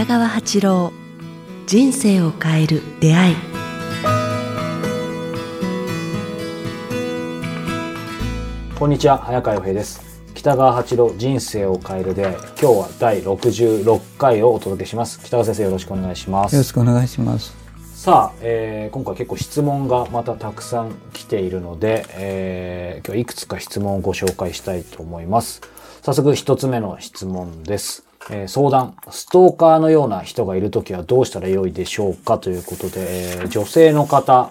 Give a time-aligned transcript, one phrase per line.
[0.00, 0.92] 北川八郎
[1.66, 3.36] 人生を変える出会い
[8.78, 17.54] こんにちは早川洋平です北川八郎人生を変える出会い今日は第66回をお届けします北川先生よろしくお願いしますよろしくお願いします。
[17.94, 25.60] さあ、えー今回結構質問がまたたくさん来ているので、えー今日いくつか質問をご紹介したいと思います。
[26.00, 28.09] 早速一つ目の質問です。
[28.30, 34.50] えー相談、ストーカーのような人がいるときはどうしたらよいでしょうかということで、えー女性の方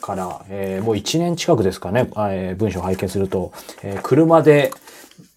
[0.00, 3.52] から、えーもう1年近くですかね、えー文章を拝見すると、
[3.82, 4.72] えー車で、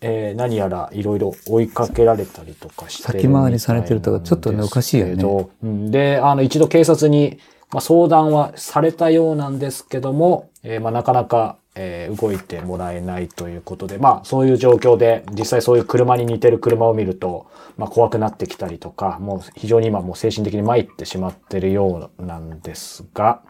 [0.02, 5.24] えー何やらいろいろ追いかけられたりとかしてる先回りされてるとかちょっとねおかしいよね。
[5.64, 5.92] うん。
[5.92, 7.38] で、あの、一度警察に、
[7.72, 23.42] まあ、相談はされたようなんですけども、えーまあ、なかなか、えー動いてもらえないということで、まあ、そういう状況で、実際そういう車に似てる車を見ると、まあ、怖くなってきたりとか、もう非常に今もう精神的に参ってしまってるようなんですが、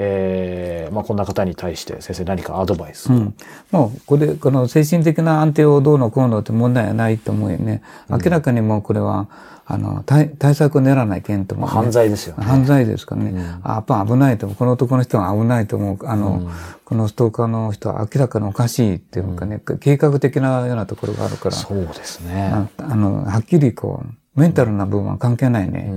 [0.00, 3.34] えーまあ、こんな方に対して先生何かアドバイスを、うん。
[3.72, 7.82] もう、これ、この精神的な安定をどうのこうのって問題はないと思うよね。
[8.08, 9.28] 明らかにもうこれは、
[9.66, 11.74] あの、対対策を練らないけんと思う、ね。
[11.74, 12.44] 犯罪ですよね。
[12.44, 13.44] 犯罪ですからね。
[13.64, 14.56] あやっぱ危ないと思う。
[14.56, 16.06] この男の人は危ないと思う。
[16.06, 16.48] あの、
[16.84, 22.50] このストーカーの人は明らかにおかしいっていうかね、計画的なようなところがあるから、そうですね。
[22.52, 24.04] ああの、はっきりこ
[24.36, 25.90] う、メンタルな部分は関係ないね。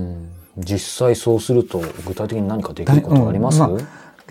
[0.58, 3.82] うん実際そうすると具体的に何かできることがあります、うんま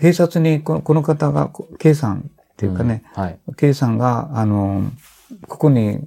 [0.01, 3.39] 警察にこのこの方が、こ K さんっていうかね、はい。
[3.55, 4.91] K さんが、あの、
[5.47, 5.99] ここに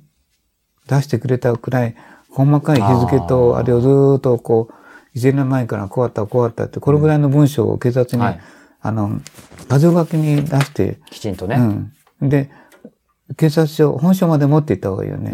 [0.89, 1.95] 出してくれたくらい、
[2.29, 4.69] 細かい日付と、あれをずーっとこ
[5.15, 8.41] う、1年前からこうあった、こうあったって、これぐらいの文章を警察に、はい
[8.81, 9.21] あの、
[9.71, 11.57] 箇条書きに出して、きちんとね。
[12.21, 12.29] うん。
[12.29, 12.51] で、
[13.37, 15.31] 警察署、本署まで持っていった方がいいよね。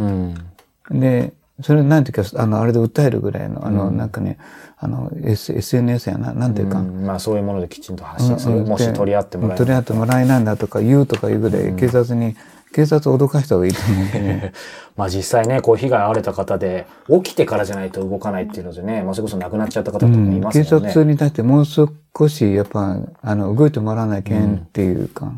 [0.91, 1.01] うん。
[1.01, 4.39] で、それないうか、あの、あれで訴えるぐらいの、あの、なんかね、
[4.83, 8.57] あの、S、SNS やな、なんていうか、うんまあそういうものできちんと発信する。
[8.57, 12.35] うんもし取り合ってもらえ取り合ってもらえないんだとか言うとか言うぐらい、警察に、
[12.73, 14.53] 警察を脅かした方がいいと思うね。
[14.97, 20.89] まあ実際ね、こう被害遭われた方で、起きてからじゃないと動かないっていうのでね、まあそれこそ亡くなっちゃった方とかもいます警もんね。
[20.89, 21.89] 察に対してもう少
[22.29, 25.33] し、やっぱ、あの、動いてもらわないけんっていうか、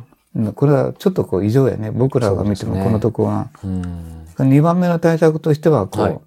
[0.55, 1.91] これはちょっとこう異常やね。
[1.91, 3.49] 僕らが見ても、このとこは。
[3.65, 4.25] うん。
[4.39, 6.19] 2番目の対策としては、こう、はい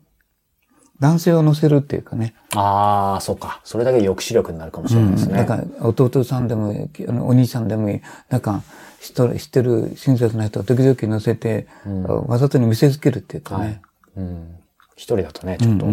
[1.00, 2.34] 男性を乗せるっていうかね。
[2.56, 3.60] ああ、そうか。
[3.64, 5.36] それだけで抑止力になるかもしれないですね。
[5.36, 8.64] なんか、弟さんでもいい、お兄さんでもいい、なんか、
[9.02, 11.68] 知ってる親切な人を時々乗せて、
[12.06, 13.82] わざとに見せつけるっていうかね。
[14.16, 14.56] うん。
[14.96, 15.86] 一人だとね、ちょっと。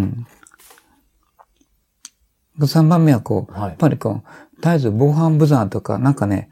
[2.60, 6.50] 3番目はこう、はいやっぱりこう、絶えず防犯ブザーとか、なんかね、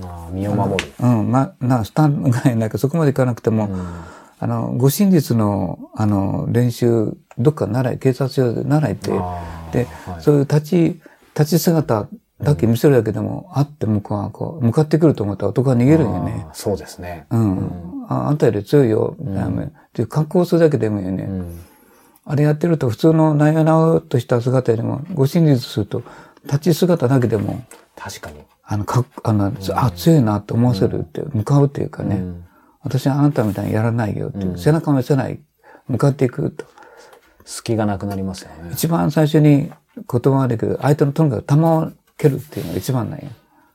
[0.00, 0.92] あー身を守る。
[1.00, 3.68] うん、ま、な、スタンドがなんかそこまでいかなくても、
[4.40, 11.00] あの、護身術の、あの、練習、どっか習い、警察署で習いって、で、はいそういう立ち、
[11.36, 12.08] 立ち姿
[12.40, 16.46] だけ見せるだけでも、あって向こうはこう、向かってくると思ったら男は逃げるんよね。
[16.52, 17.26] そうですね。
[17.30, 18.04] うん。
[18.08, 19.70] ああんたより強いよ、みたいな。
[19.92, 21.24] で、格好するだけでもいいよね。
[21.24, 21.60] うん。
[22.24, 26.02] あれやってると普通のなよなよとした姿よりも、護身術すると、
[26.44, 27.64] 立ち姿だけでも、
[27.96, 28.36] 確かに。
[28.62, 32.44] あの、かっあの、あ、強いなと思わせるって、向かうっていうかね、ん
[32.82, 35.40] 私はあなたみたいにやらないよっていう、背中を見せない、
[35.88, 36.64] 向かっていくと。
[37.48, 38.70] 隙がなくなりますよね。
[38.72, 39.72] 一番最初に言
[40.04, 43.28] 葉悪いけど、相手のとにかく弾を蹴るっていうのが一番なんよ。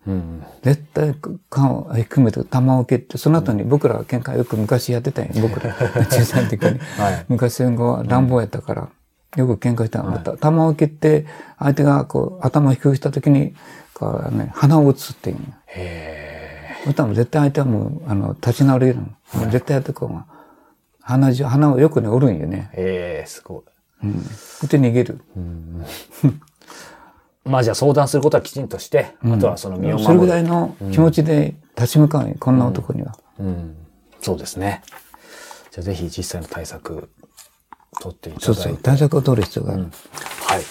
[0.06, 0.44] うん。
[0.62, 1.16] 絶対
[1.50, 5.32] 缶を含めて弾を蹴って、その後に僕らが喧嘩よく昔やってたんよ。
[5.42, 5.74] 僕ら、
[6.10, 6.80] 小さい時に。
[6.80, 8.90] はい昔戦後は乱暴やったから、
[9.36, 10.20] よく喧嘩したの。
[10.20, 11.26] 弾を蹴って、
[11.58, 13.56] 相手がこう頭を低くした時に、
[13.96, 15.46] こうね、鼻を打つっていうの。
[15.68, 16.23] へそ
[16.92, 19.02] したら絶対相手はもう、あの、立ち直れるの。
[19.02, 20.26] もう絶対やってこうが。
[21.02, 22.70] 鼻血、鼻をよくね、折るんよね。
[22.74, 23.20] え。
[23.20, 24.08] ええ、すごい。
[24.08, 24.22] うん。
[24.24, 25.22] そして逃げる。
[27.46, 30.06] まあじゃあ相談することはきちんとして、あとはその身を守る。
[30.06, 32.36] それぐらいの気持ちで立ち向かうよ。
[32.40, 33.18] こんな男には。
[33.38, 33.76] うん。
[34.22, 34.82] そうですね。
[35.72, 37.10] じゃあぜひ実際の対策
[38.00, 38.46] 取っていただいて。
[38.46, 38.78] そうそう。
[38.78, 39.84] 対策を取る必要がある。
[39.84, 40.62] はい。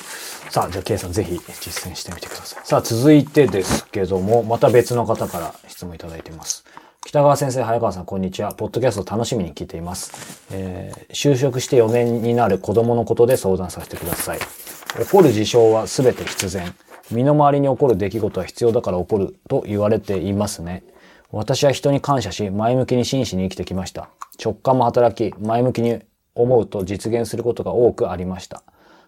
[0.52, 2.66] さあ、じゃあ、K さんぜひ実践してみてください。
[2.66, 6.66] さあ、続いてですけども、また別の方から質問いただいています。
[7.06, 8.52] 北川先生、早川さん、こんにちは。
[8.52, 10.12] ポッドキャスト楽しみに聞いています。
[10.52, 14.40] えー就職して4年になる子供のことで相談させてください。
[14.40, 16.74] 起こる事象は全て必然。
[17.10, 20.84] 身の回りに起こる出来事は必要だから起こると言われていますね。
[21.30, 24.10] 私は人に感謝し、前向きに真摯に生きてきました。
[24.38, 26.00] 直感も働き、前向きに
[26.34, 28.62] 思うと実現することが多くありました。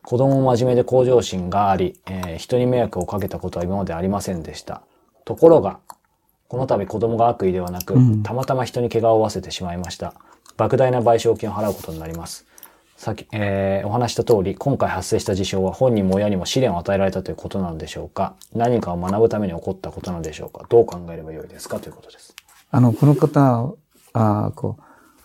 [0.04, 4.82] 子供も真面目で向上心があり、えー人に迷惑をかけたことは今までありませんでした。
[5.24, 5.78] ところが、
[6.48, 10.14] この度子供が悪意ではなく、たまたま人に怪我を負わせてしまいました。
[10.58, 12.46] 莫大な賠償金を払うことになります。
[12.96, 22.34] さっき、えーお話しした通り、今回発生した事象は本人も親にも試練を与えられたということなのでしょうか何かを学ぶために起こったことなのでしょうかどう考えればよいですかということです。
[22.70, 23.74] あの、この方、
[24.12, 24.82] あこう、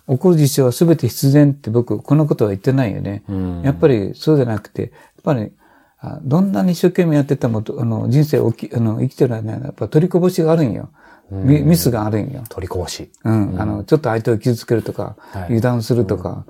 [0.09, 3.23] 起こる事象は全て必然って僕、このことは言ってないよね。
[3.29, 4.91] うんやっぱりそうじゃなくて、やっ
[5.23, 5.51] ぱり、
[5.99, 10.89] あどんなに一生懸命やってても、あの、人生をきあの生きてる間にやっぱ取りこぼしがあるんよ。
[11.29, 12.43] ミミスがあるんよ。
[12.49, 13.11] 取りこぼし。
[13.23, 13.61] うん。
[13.61, 16.45] あの、ちょっと相手を傷つけるとか、はい油断するとか、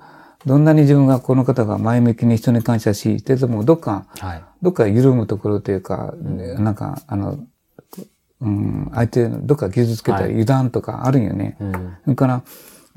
[0.45, 4.43] どんなに自分がこの方が前向きに人に感謝し、でもどっか、はい。
[4.61, 7.39] どっか緩むところというか、なんか、あの、
[8.41, 11.57] うん、相手、どっか傷つけたり油断とかあるんよね。
[11.59, 11.71] うん。
[12.03, 12.43] それから、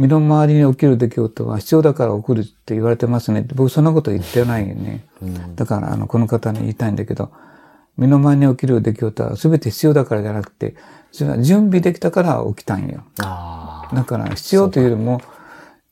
[0.02, 3.54] 身の回りに起きる出来事は必要だから起こるって言われてますねって。
[3.54, 5.04] 僕そんなこと言ってないよね。
[5.54, 7.30] だから、あの、この方に言いたいんだけど、
[7.96, 10.74] 身の回りに起きる出来事は全て必要だからじゃなくて、
[11.12, 13.04] それは準備できたから起きたんよ。
[13.16, 15.22] だから、必要というよりも、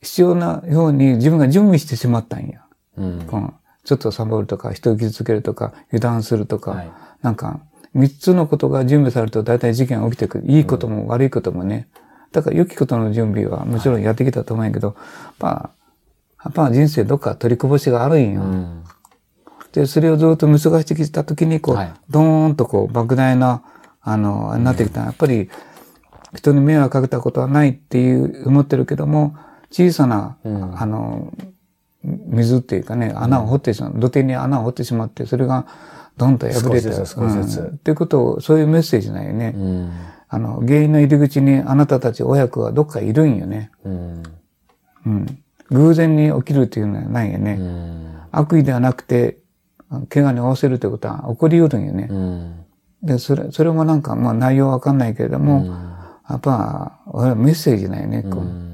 [0.03, 2.65] 必要なように自分が準備してしまったんや。
[2.97, 3.25] うん。
[3.29, 3.55] この
[3.85, 6.93] ちょっとサボるとか、人を傷つけるとか、油断するとか、はい
[7.23, 7.61] なんか、
[7.93, 10.45] 三つのことが準備されると大体事件が起きてくる。
[10.47, 11.87] いいことも悪いこともね。
[12.33, 15.71] だから良きことの準備はもちろんやってきたと思うんやけど、やっぱ、
[16.45, 18.43] やっぱ人生どっか取りこぼしがあるんよ。
[18.43, 18.85] うん。
[19.73, 23.63] で、それをずっと見過ごしてきたときに、こう、はいドーンとこう、莫大な、
[24.01, 25.03] あの、なってきた。
[25.03, 25.51] やっぱり、
[26.35, 29.37] 人に迷惑かけたことはないっていう、思ってるけども、
[29.71, 31.33] 小さな、あの、
[32.03, 33.93] 水っていうかね、穴を掘ってしまう。
[33.97, 35.67] 土手に穴を掘ってしまって、それが、
[36.17, 39.55] ドンと破れて、少しずつうんっていうことを、そういうメッセージなんよね。
[39.57, 39.93] うん。
[40.31, 43.71] あの、原因の入り口にあなたたち親子はどっかいるんよね。
[43.85, 44.23] うん。
[45.07, 45.43] うん。
[45.71, 47.57] 偶然に起きるっていうのはないよね。
[47.59, 48.21] うん。
[48.31, 49.39] 悪意ではなくて、
[50.09, 52.09] 怪我に負わせるということは起こり得るんよね。
[52.09, 52.65] うん。
[53.03, 55.67] で、それ、それもなんか、まあ内容わかんないけれども、
[56.29, 58.23] やっぱ、俺はメッセージなんよね。
[58.23, 58.71] こう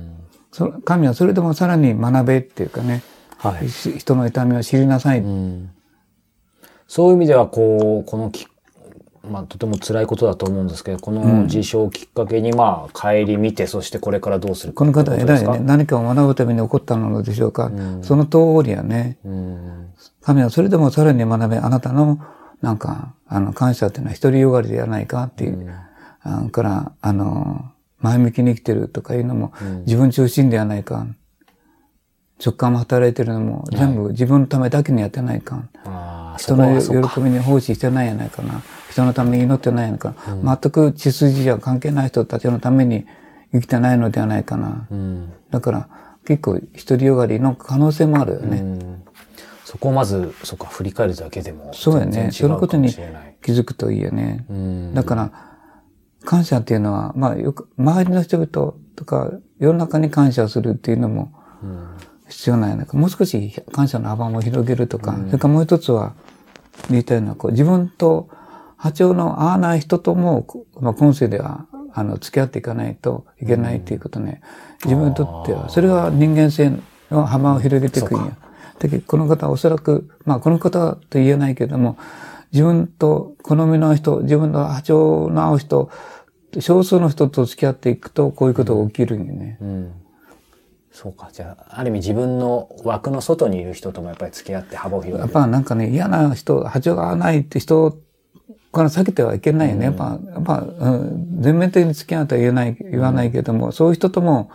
[0.52, 3.02] そ神はそれでもさらに学べっていうかね、
[3.38, 3.68] はい。
[3.68, 5.20] し人の痛みを知りなさい。
[5.20, 5.70] うん
[6.88, 8.46] そういう意味では、こう、このき、
[9.30, 14.78] まあ、とても辛いことだと思うんですけど、この事象をきっかけに、まあ、帰り見て、そしてこれからどうするか。
[14.78, 15.58] この方は偉いね。
[15.60, 17.70] 何かを学ぶために起こったのでしょうか。
[18.02, 19.18] その通りやね。
[19.24, 19.88] うん。
[20.22, 22.18] 神はそれでもさらに学べ、あなたの、
[22.62, 25.70] なんか、あの、感謝っていうのは独りよがりではないかっていう。
[26.22, 29.52] あから、あの、前向きに生きてるとかいうのも、
[29.86, 31.06] 自分中心ではないか。
[32.44, 35.68] 直感も働いてるのも、全部自分のためだけにやってないか。
[35.84, 36.80] ああ、そ人の。
[37.08, 38.62] 喜びに奉仕してないやないかな。
[38.90, 40.58] 人のために祈ってないやないかな。
[40.60, 43.06] 全く血筋や関係ない人たちのために
[43.52, 44.86] 生きてないのではないかな。
[44.90, 45.32] うん。
[45.50, 45.88] だから、
[46.24, 48.58] 結構独りよがりの可能性もあるよね。
[48.58, 49.02] うん
[49.66, 52.12] そこをまず、そっか、振り返るだけでも、そうやね。
[52.12, 52.88] 全そのことに。
[53.42, 54.46] 気づくといいよね。
[54.48, 54.94] うん。
[54.94, 55.32] だから、
[56.24, 58.48] 感謝っていうのは、まあよく、周りの人々
[58.94, 61.32] とか、世の中に感謝するっていうのも
[62.28, 62.96] 必要ないか。
[62.96, 66.14] もう少し感謝の幅も広げるとか、それからもう一つは、
[66.90, 68.28] 言いたいのは、こう、自分と
[68.76, 74.42] 波長の合わない人とも、こまあ、今世では、あの、付き合っていかないといけないっていうことね。
[74.84, 76.72] 自分にとっては、それが人間性
[77.10, 78.36] の幅を広げていくんや。
[78.78, 81.96] だけど、この方はおそらく、まあ、この方と言えないけれども、
[82.52, 85.90] 自分と好みの人、自分の波長の合う人、
[86.60, 89.58] 少数の人と付き合っていくと、こういうことが起きるんよね。
[89.60, 89.92] うん。
[90.96, 91.28] そうか。
[91.30, 95.20] じゃあ、ある意味自分の枠の外にいる人ともやっぱり付き合って幅を広げる。
[95.20, 97.98] やっぱなんかね、嫌な人、波長が合わないって人
[98.72, 99.84] から避けてはいけないよね。
[99.84, 104.50] やっぱ、やっぱ、うん、全面的に付き合うとは言えない、言わないけども、そういう人とも、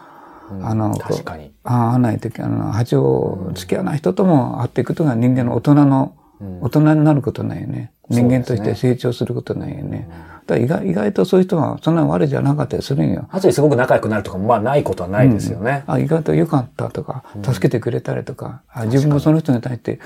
[0.63, 1.53] あの、確かに。
[1.63, 6.15] 合わないとき、あの、波長、付き合わない人とも会っていくことが人間の大人の、
[6.61, 7.93] 大人になることないよね。
[8.11, 10.07] 人間として成長することないよね。
[10.45, 13.27] だから意外意外とそういう人はそんなに悪いじゃなかったりするんよ。
[13.31, 15.83] 後ですごく仲良くなるとかも、まあないことはないですよね。
[15.87, 19.99] あ、意外と良かったとか、助けてくれたりとか、あ自分もその人に対して、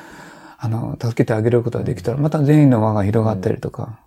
[0.58, 4.00] あの、助けてあげることができたら、また善意の輪が広がったりとか。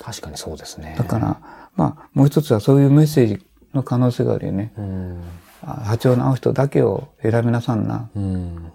[0.00, 0.94] 確かにそうですね。
[0.98, 1.38] だから、
[1.76, 4.72] まあ、もう一つはそういうメッセージの可能性があるよね。
[4.76, 5.20] うん。
[5.62, 8.08] あ波長の合う人だけを選びなさんな。
[8.14, 8.72] うん。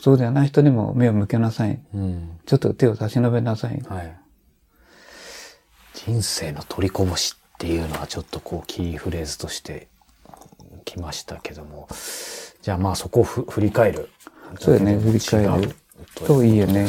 [0.00, 1.80] そうではない人にも目を向けなさい。
[1.94, 2.38] うん。
[2.46, 3.82] ちょっと手を差し伸べなさい。
[3.88, 4.16] はい。
[5.94, 9.88] 人生の取りこぼしっていうのはちょっとこうキーフレーズとして
[10.84, 11.88] きましたけども。
[12.62, 14.08] じゃあまあそこをふ振り返る。
[14.60, 15.74] そうやね、振り返る
[16.26, 16.86] といいよね。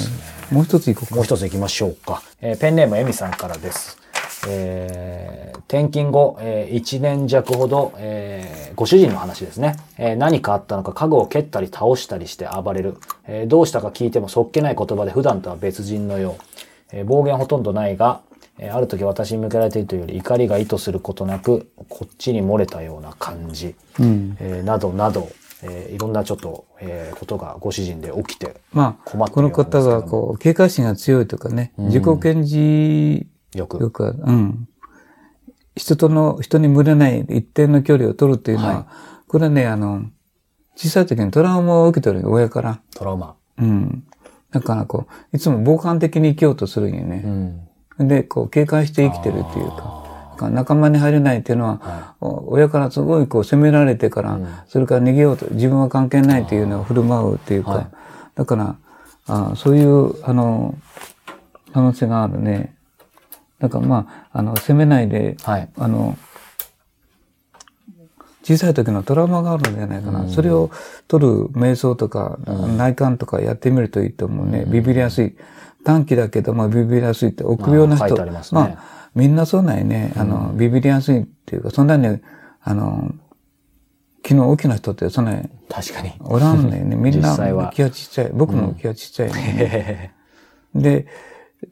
[0.51, 1.15] もう一ついこうか。
[1.15, 2.21] もう一つ行きましょうか。
[2.41, 3.97] えーペンネームエミさんからです。
[4.47, 12.97] えー転勤後、え1年弱ほど、えーご主人の話ですね、えー何かあったのか家具を蹴ったり倒したりして暴れる。
[13.27, 16.43] えーどうしたか聞いてもそっけない言葉で普段とは別人のよう。
[16.91, 18.21] えー暴言ほとんどないが、
[18.57, 23.75] えーある時私に向けられているというより怒りが意図することなく、こっちに漏れたような感じ。
[23.99, 25.29] えーなどなど、
[25.61, 33.81] えーいろんなちょっと、えーことがご主人で起きて、まあ、困ってこのるようなんですけども方がこう、警戒心が強いとかね、自己顕示よく。
[33.81, 34.67] よくは、うん。
[35.75, 38.85] 人との、人に群れない一定の距離を取るっていうのは、はい
[39.29, 40.05] これね、あの、
[40.75, 42.81] 小さい時にトラウマを受けてるよ、親から。
[42.95, 43.35] トラウマ。
[43.59, 44.03] うん。
[44.49, 47.17] だからこう、いつも防寒的に生きようとするんようね。
[47.99, 48.07] ん。
[48.07, 49.99] で、こう、警戒して生きてるっていうか。
[50.49, 57.87] 仲間に入れないっていうのは、はお親からすごいこう責められてから、うんそれから逃げようと、自分は関係ないっていうのを振る舞うっていうか、はい
[58.35, 58.77] だから
[59.27, 60.75] あ、そういう、あの、
[61.73, 62.73] 可能性があるね。
[63.59, 65.69] だからまあ、あの、責めないで、はい。
[65.77, 66.17] あの、
[68.43, 70.27] 小さい時のトラウマがあるんじゃないかな。
[70.27, 70.71] それを
[71.07, 72.39] 取る瞑想とか、
[72.77, 74.65] 内観とかやってみるといいと思うね。
[74.65, 75.35] ビビりやすい。
[75.83, 78.05] 短期だけど、まあビビりやすいって、臆病な人。
[78.05, 80.13] あー書いてありまあ、みんなそうなんやね。
[80.15, 82.19] あの、ビビりやすいっていうか、そんなに、
[82.63, 83.13] あの、
[84.23, 86.13] 気の大きな人ってそんなに確かに。
[86.21, 86.83] おらんね。
[86.83, 88.31] みんな実際は気がちっちゃい。
[88.33, 89.33] 僕も気がちっちゃいね。
[89.35, 90.11] へ
[90.75, 91.07] で、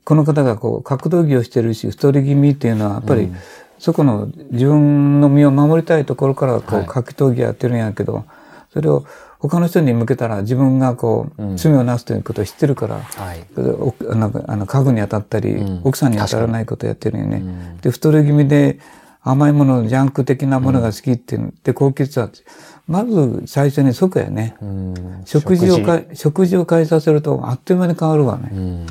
[0.03, 3.31] この方がこう、格闘技をしてるし、太り気味っていうのは、やっぱり、
[3.79, 8.25] そこの自分の身を守りたいところから、こう、はい格闘技やってるんやけど、
[8.73, 9.05] それを
[9.39, 13.45] 他の人に向けたら自分がこう、罪をなすということを知ってるから、はい。
[13.57, 17.77] おあのあの家具に当たったり、うん奥さんに当たらないことをやってるよね。
[17.81, 18.79] で、太り気味で
[19.21, 22.43] 甘いもの、ジャンク的なものが好きっていうの、で、高血圧。
[22.87, 24.55] まず最初にそこやね。
[24.61, 25.21] うん。
[25.25, 28.85] 食事をか、食事を変えさせるとあっという間に変わるわね。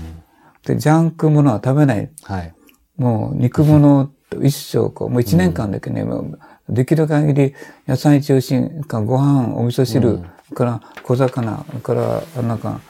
[0.73, 0.77] うん。
[0.77, 2.11] で、ジャンクものは食べない。
[2.23, 2.55] はい。
[2.97, 7.55] もう肉物と一生こう、もう一年間だけね、もうできる限り
[7.87, 10.21] 野菜中心かご飯、お味噌汁、
[10.55, 12.81] から小魚、からなんか、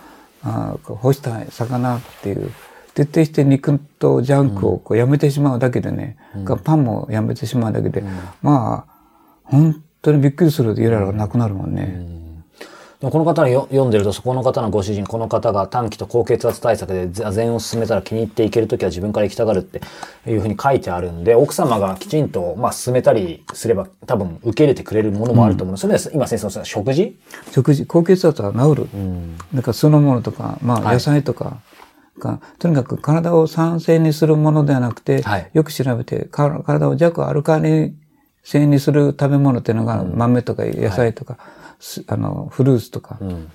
[0.42, 2.50] あ干した魚っていう、
[2.94, 8.02] 徹底して肉とジャンクをこうやめてしまうだけでね、かパンもやめてしまうだけで、
[8.40, 8.94] まあ、
[9.44, 12.25] 本当にびっくりするイライラがなくなるもんね。
[13.00, 19.82] でもこの方のよ読んでると、そこの方のご主人、この方が短期と高血圧対策で座禅を進めたら気に入っていけるときは自分から行きたがるって
[20.26, 25.76] いうふうに書いてあるんで、奥様がきちんと、まあ、進めたりすれば多分受け入れてくれるものもあると思うの。
[25.76, 27.18] それで今先生の食事？
[27.52, 28.88] 食事、高血圧は治る。
[28.94, 29.36] うん。
[29.54, 30.94] だから酢の物とか、まあはい。
[30.94, 31.58] 野菜とか、
[32.18, 35.50] かとにかく体を酸性にするものではなくて、はい。
[35.52, 37.94] よく調べて、か体を弱アルカリ
[38.42, 41.65] 性にする食べ物っていうのが、豆とか野菜とか、す
[42.06, 43.18] あの、フルーツとか。
[43.20, 43.50] うん。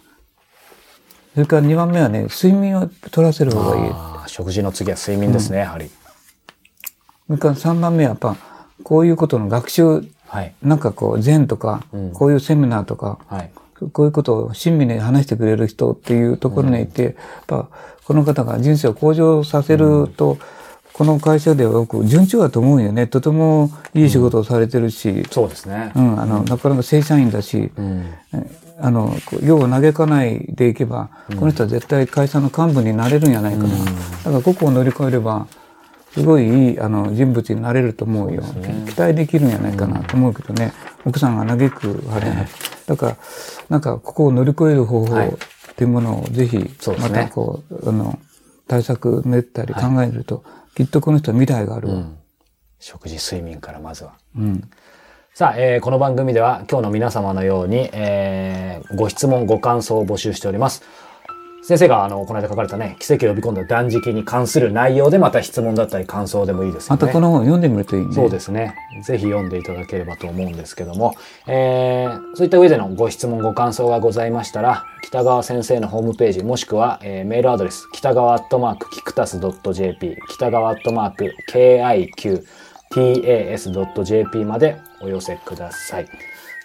[1.34, 3.94] それから2番目はね、睡眠を取らせる方がいい。
[4.28, 5.90] 食事の次は睡眠ですね、やはり。
[7.28, 8.36] それから3番目はやっぱ、
[8.84, 10.54] こういうことの学習、はい。
[10.62, 13.52] なんかこう、禅とか、うんこういうセミナーとか、はい。
[13.92, 17.14] こういうことを親身に話してくれる人っていうところに行って、やっ
[17.48, 17.70] ぱ
[18.06, 20.38] この方が人生を向上させると、
[21.02, 23.08] この会社ではよく順調だと思うよね。
[23.08, 25.92] とてもいい仕事をされてるし、そうですね。
[25.96, 26.00] う。
[26.00, 28.06] ん、あの、なかなか正社員だし、うん。
[28.36, 28.46] え
[28.80, 33.70] あの、こう世を嘆かないでいけば、この人は絶対会社の幹部になれるんじゃないかな。
[33.70, 33.84] だ
[34.26, 35.48] からここを乗り越えれば、
[36.14, 38.44] すごいいいあの人物になれると思うよ。
[38.88, 40.72] 期待できるんじゃないかなと思うけどね。
[41.04, 42.46] 奥さんが嘆くあれな
[42.86, 43.18] だから、
[43.70, 45.30] なんかここを乗り越える方法はい。
[45.30, 47.24] っていうものをぜひ、まそうですね。
[47.24, 48.20] たこう、あの、
[48.68, 50.44] 対策練ったり考えると、
[50.76, 52.04] きっとこの人は未来があるわ。
[52.80, 54.14] 食事、睡眠からまずは。
[54.36, 54.70] うん。
[55.34, 60.84] さあ、えーこの番組では今日の皆様のように、えーご質問、ご感想を募集しております。
[61.72, 67.02] 先生が、あの、この間書かれたね、奇跡を呼び込んだ断食に関する内容でまた質問だったり感想でもいいですよね。
[67.02, 68.14] またこの本読んでみるといいね。
[68.14, 68.76] そうですね。
[69.06, 71.16] ぜひ読んでいただければと思うんですけども、
[71.48, 81.32] えーそういった上でのご質問、ご感想がございましたら、北川先生のホームページ、もしくは、えーメールアドレス、北川アットマーク、キクタス .jp、北川アットマーク、
[82.92, 86.06] tas.jp までお寄せください。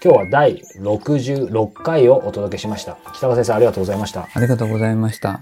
[0.04, 2.98] 今日は第66回をお届けしました。
[3.14, 4.28] 北川先生、ありがとうございました。
[4.32, 5.40] ありがとうございました。